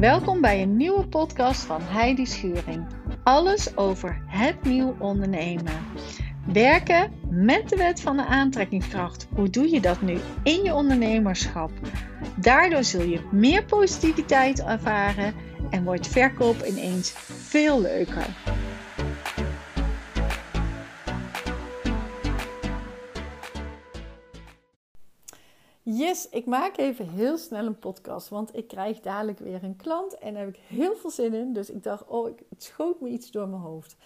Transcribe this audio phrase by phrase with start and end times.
[0.00, 2.86] Welkom bij een nieuwe podcast van Heidi Schuring.
[3.22, 5.72] Alles over het nieuw ondernemen.
[6.52, 9.28] Werken met de wet van de aantrekkingskracht.
[9.34, 11.70] Hoe doe je dat nu in je ondernemerschap?
[12.36, 15.34] Daardoor zul je meer positiviteit ervaren
[15.70, 18.26] en wordt verkoop ineens veel leuker.
[25.82, 30.18] Yes, ik maak even heel snel een podcast, want ik krijg dadelijk weer een klant
[30.18, 31.52] en daar heb ik heel veel zin in.
[31.52, 33.96] Dus ik dacht, oh, het schoot me iets door mijn hoofd.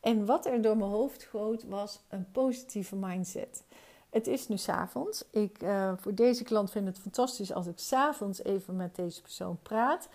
[0.00, 3.64] En wat er door mijn hoofd schoot was een positieve mindset.
[4.10, 5.24] Het is nu s'avonds.
[5.30, 9.58] Ik, uh, voor deze klant vind het fantastisch als ik s'avonds even met deze persoon
[9.62, 10.08] praat.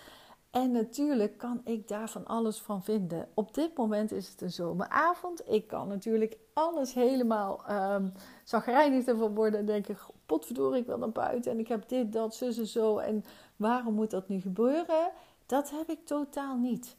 [0.55, 3.27] En natuurlijk kan ik daar van alles van vinden.
[3.33, 5.49] Op dit moment is het een zomeravond.
[5.49, 8.13] Ik kan natuurlijk alles helemaal um,
[8.43, 9.59] zagrijnig ervan worden.
[9.59, 11.51] En denken, potverdorie, ik wil naar buiten.
[11.51, 12.97] En ik heb dit, dat, zus en zo.
[12.97, 13.23] En
[13.55, 15.11] waarom moet dat nu gebeuren?
[15.45, 16.95] Dat heb ik totaal niet.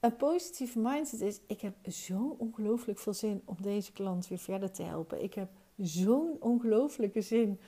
[0.00, 4.70] Een positieve mindset is, ik heb zo ongelooflijk veel zin om deze klant weer verder
[4.70, 5.22] te helpen.
[5.22, 7.60] Ik heb zo'n ongelooflijke zin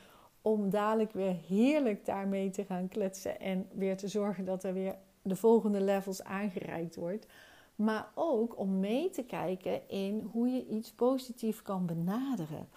[0.43, 3.41] om dadelijk weer heerlijk daarmee te gaan kletsen.
[3.41, 4.97] En weer te zorgen dat er weer
[5.29, 7.27] de volgende levels aangereikt wordt.
[7.75, 12.69] Maar ook om mee te kijken in hoe je iets positief kan benaderen.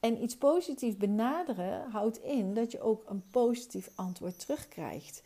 [0.00, 5.22] En iets positief benaderen houdt in dat je ook een positief antwoord terugkrijgt.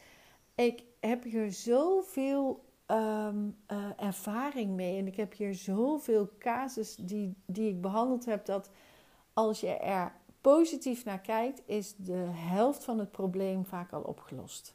[0.54, 7.36] Ik heb hier zoveel um, uh, ervaring mee en ik heb hier zoveel casus die,
[7.46, 8.70] die ik behandeld heb dat
[9.32, 14.74] als je er positief naar kijkt, is de helft van het probleem vaak al opgelost.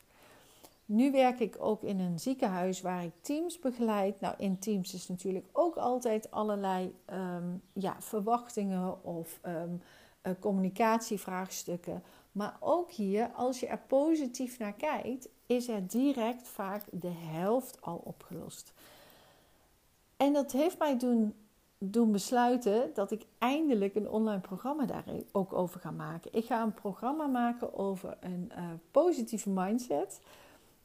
[0.89, 4.19] Nu werk ik ook in een ziekenhuis waar ik teams begeleid.
[4.19, 9.81] Nou, in teams is natuurlijk ook altijd allerlei um, ja, verwachtingen of um,
[10.23, 12.03] uh, communicatievraagstukken.
[12.31, 17.81] Maar ook hier, als je er positief naar kijkt, is er direct vaak de helft
[17.81, 18.73] al opgelost.
[20.17, 21.33] En dat heeft mij doen,
[21.77, 26.33] doen besluiten dat ik eindelijk een online programma daar ook over ga maken.
[26.33, 30.19] Ik ga een programma maken over een uh, positieve mindset.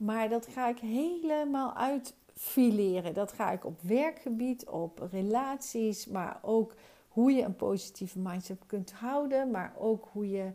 [0.05, 3.15] Maar dat ga ik helemaal uitfileren.
[3.15, 6.75] Dat ga ik op werkgebied, op relaties, maar ook
[7.09, 10.53] hoe je een positieve mindset kunt houden, maar ook hoe je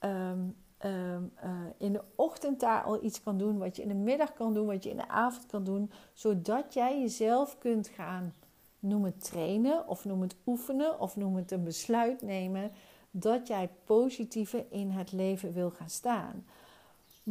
[0.00, 3.94] um, um, uh, in de ochtend daar al iets kan doen, wat je in de
[3.94, 8.34] middag kan doen, wat je in de avond kan doen, zodat jij jezelf kunt gaan
[8.78, 12.70] noem het trainen of noem het oefenen of noem het een besluit nemen
[13.10, 16.44] dat jij positiever in het leven wil gaan staan.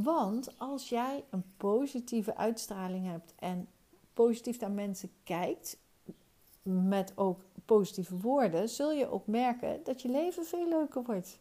[0.03, 3.67] Want als jij een positieve uitstraling hebt en
[4.13, 5.77] positief naar mensen kijkt,
[6.61, 11.39] met ook positieve woorden, zul je ook merken dat je leven veel leuker wordt.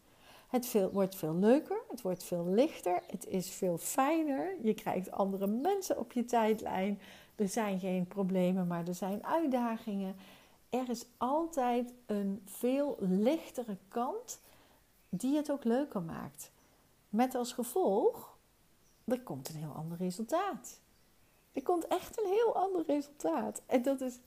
[0.48, 4.56] Het veel, wordt veel leuker, het wordt veel lichter, het is veel fijner.
[4.62, 7.00] Je krijgt andere mensen op je tijdlijn.
[7.34, 10.16] Er zijn geen problemen, maar er zijn uitdagingen.
[10.70, 14.40] Er is altijd een veel lichtere kant
[15.08, 16.50] die het ook leuker maakt.
[17.08, 18.34] Met als gevolg
[19.06, 20.80] er komt een heel ander resultaat.
[21.52, 23.62] Er komt echt een heel ander resultaat.
[23.66, 24.18] En dat is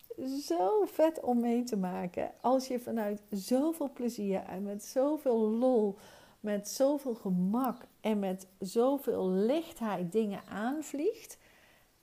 [0.46, 2.32] zo vet om mee te maken.
[2.42, 5.98] Als je vanuit zoveel plezier en met zoveel lol,
[6.40, 11.38] met zoveel gemak en met zoveel lichtheid dingen aanvliegt,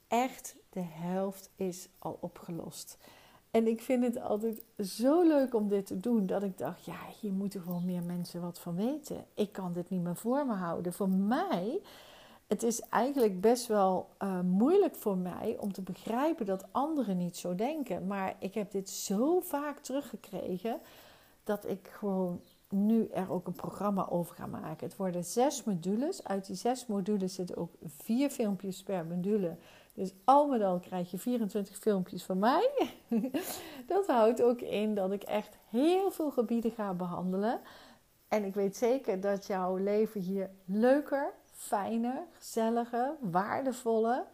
[0.08, 2.98] echt de helft is al opgelost.
[3.50, 6.98] En ik vind het altijd zo leuk om dit te doen dat ik dacht, ja,
[7.20, 9.26] hier moeten gewoon meer mensen wat van weten.
[9.34, 10.92] Ik kan dit niet meer voor me houden.
[10.92, 11.80] Voor mij
[12.46, 17.36] het is eigenlijk best wel uh, moeilijk voor mij om te begrijpen dat anderen niet
[17.36, 18.06] zo denken.
[18.06, 20.80] Maar ik heb dit zo vaak teruggekregen
[21.44, 24.86] dat ik gewoon nu er ook een programma over ga maken.
[24.86, 26.24] Het worden zes modules.
[26.24, 29.56] Uit die zes modules zitten ook vier filmpjes per module.
[29.94, 32.70] Dus al met al krijg je 24 filmpjes van mij.
[33.86, 37.60] dat houdt ook in dat ik echt heel veel gebieden ga behandelen.
[38.28, 44.24] En ik weet zeker dat jouw leven hier leuker, fijner, gezelliger, waardevoller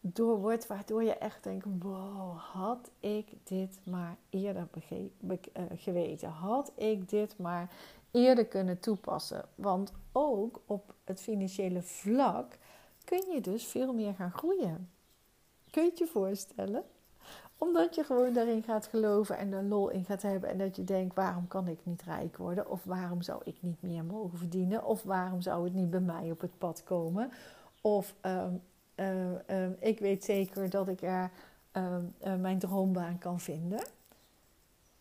[0.00, 6.28] door wordt, waardoor je echt denkt: wow, had ik dit maar eerder uh, geweten?
[6.28, 7.70] Had ik dit maar
[8.10, 9.44] eerder kunnen toepassen?
[9.54, 12.58] Want ook op het financiële vlak
[13.04, 14.90] kun je dus veel meer gaan groeien.
[15.70, 16.84] Kun je het je voorstellen?
[17.64, 20.50] Omdat je gewoon daarin gaat geloven en er lol in gaat hebben.
[20.50, 22.70] En dat je denkt, waarom kan ik niet rijk worden?
[22.70, 24.84] Of waarom zou ik niet meer mogen verdienen?
[24.84, 27.30] Of waarom zou het niet bij mij op het pad komen?
[27.80, 28.62] Of um,
[28.96, 31.30] uh, uh, ik weet zeker dat ik er
[31.72, 31.96] uh,
[32.40, 33.86] mijn droombaan kan vinden.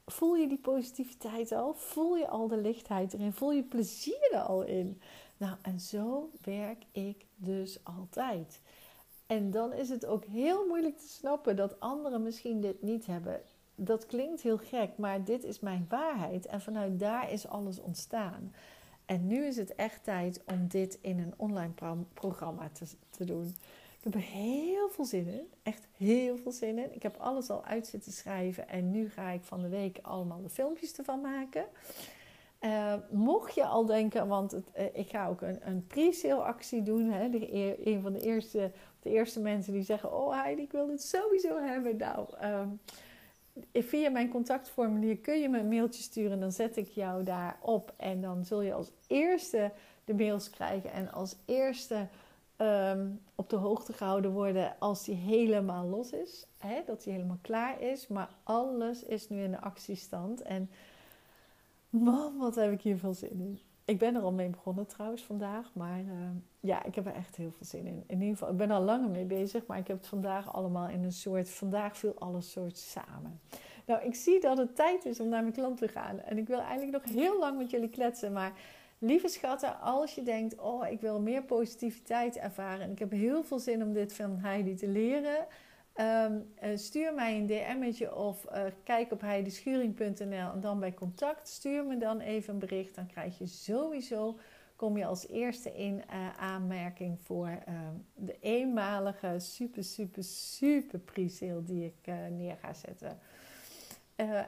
[0.06, 1.74] Voel je die positiviteit al?
[1.74, 3.33] Voel je al de lichtheid erin?
[3.33, 5.01] Voel je plezier er al in?
[5.38, 8.59] Nou, en zo werk ik dus altijd.
[9.28, 13.42] En dan is het ook heel moeilijk te snappen dat anderen misschien dit niet hebben.
[13.75, 16.46] Dat klinkt heel gek, maar dit is mijn waarheid.
[16.46, 18.54] En vanuit daar is alles ontstaan.
[19.06, 21.74] En nu is het echt tijd om dit in een online
[22.14, 23.56] programma te, te doen.
[23.98, 25.48] Ik heb er heel veel zin in.
[25.64, 26.96] Echt heel veel zin in.
[26.96, 28.69] Ik heb alles al uit zitten schrijven.
[28.69, 31.66] En nu ga ik van de week allemaal de filmpjes ervan maken.
[32.65, 36.83] Uh, mocht je al denken, want het, uh, ik ga ook een, een pre-sale actie
[36.83, 37.12] doen.
[37.12, 40.88] Hè, de, een van de eerste, de eerste mensen die zeggen: Oh Heidi, ik wil
[40.88, 41.98] dit sowieso hebben.
[41.98, 42.80] Nou, um,
[43.74, 46.39] via mijn contactformulier kun je me een mailtje sturen.
[46.39, 47.94] Dan zet ik jou daarop.
[47.98, 49.71] En dan zul je als eerste
[50.06, 50.92] de mails krijgen.
[50.92, 52.07] En als eerste
[52.57, 56.48] um, op de hoogte gehouden worden als die helemaal los is.
[56.57, 58.07] Hè, dat die helemaal klaar is.
[58.07, 60.42] Maar alles is nu in de actiestand.
[60.42, 60.69] En
[62.00, 63.60] Man, wat heb ik hier veel zin in.
[63.86, 65.72] Ik ben er al mee begonnen trouwens vandaag.
[65.74, 66.30] Maar uh,
[66.60, 68.04] ja, ik heb er echt heel veel zin in.
[68.07, 69.66] In ieder geval, ik ben al langer mee bezig.
[69.66, 71.50] Maar ik heb het vandaag allemaal in een soort...
[71.50, 73.40] Vandaag viel alles soort samen.
[73.86, 76.19] Nou, ik zie dat het tijd is om naar mijn klant te gaan.
[76.19, 78.34] En ik wil eigenlijk nog heel lang met jullie kletsen.
[78.34, 78.54] Maar
[78.98, 80.60] lieve schatten, als je denkt...
[80.60, 82.81] Oh, ik wil meer positiviteit ervaren.
[82.81, 85.48] En ik heb heel veel zin om dit van Heidi te leren...
[86.00, 91.48] Um, stuur mij een DM'tje of uh, kijk op heideschuring.nl en dan bij contact.
[91.48, 92.95] Stuur me dan even een bericht.
[92.95, 94.38] Dan krijg je sowieso,
[94.75, 101.63] kom je als eerste in uh, aanmerking voor ehm, de eenmalige super, super, super pre-sale
[101.63, 103.19] die ik neer ga zetten.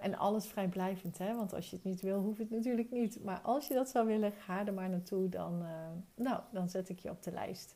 [0.02, 1.36] en alles vrijblijvend, hè?
[1.36, 3.24] want als je het niet wil, hoeft het natuurlijk niet.
[3.24, 5.30] Maar als je dat zou willen, ga er maar naartoe.
[5.30, 5.66] Dan,
[6.16, 7.76] nou, dan zet ik je op de lijst.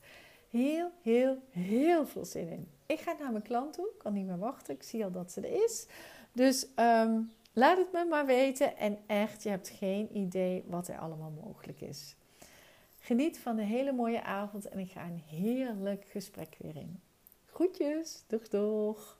[0.49, 2.67] Heel, heel, heel veel zin in.
[2.85, 3.85] Ik ga naar mijn klant toe.
[3.85, 4.73] Ik kan niet meer wachten.
[4.73, 5.87] Ik zie al dat ze er is.
[6.31, 8.77] Dus um, laat het me maar weten.
[8.77, 12.15] En echt, je hebt geen idee wat er allemaal mogelijk is.
[12.99, 14.69] Geniet van een hele mooie avond.
[14.69, 16.99] En ik ga een heerlijk gesprek weer in.
[17.45, 18.23] Groetjes.
[18.27, 19.17] Doeg, doeg.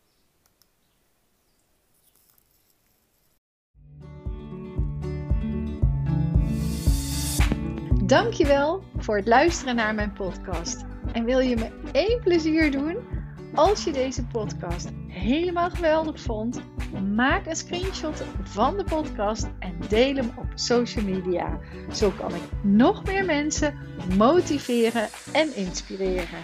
[8.06, 10.86] Dankjewel voor het luisteren naar mijn podcast.
[11.19, 12.98] En wil je me één plezier doen?
[13.54, 16.62] Als je deze podcast helemaal geweldig vond,
[17.16, 21.60] maak een screenshot van de podcast en deel hem op social media.
[21.94, 23.74] Zo kan ik nog meer mensen
[24.18, 26.39] motiveren en inspireren.